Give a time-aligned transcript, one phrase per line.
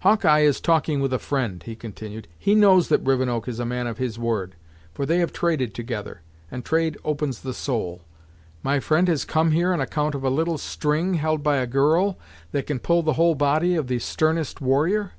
[0.00, 2.26] "Hawkeye is talking with a friend," he continued.
[2.36, 4.56] "He knows that Rivenoak is a man of his word,
[4.94, 8.02] for they have traded together, and trade opens the soul.
[8.64, 12.18] My friend has come here on account of a little string held by a girl,
[12.50, 15.12] that can pull the whole body of the sternest warrior?"